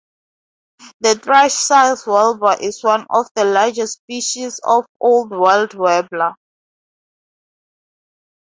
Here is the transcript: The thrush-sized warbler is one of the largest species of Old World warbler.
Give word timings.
The 1.01 1.13
thrush-sized 1.13 2.07
warbler 2.07 2.55
is 2.59 2.83
one 2.83 3.05
of 3.11 3.27
the 3.35 3.43
largest 3.45 4.01
species 4.01 4.59
of 4.63 4.87
Old 4.99 5.29
World 5.29 5.75
warbler. 5.75 6.33